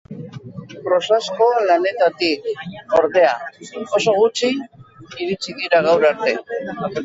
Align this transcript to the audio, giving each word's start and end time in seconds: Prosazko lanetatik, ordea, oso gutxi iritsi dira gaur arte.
Prosazko 0.87 1.49
lanetatik, 1.71 2.49
ordea, 3.01 3.35
oso 4.01 4.17
gutxi 4.19 4.53
iritsi 4.59 5.59
dira 5.63 5.87
gaur 5.93 6.13
arte. 6.15 6.39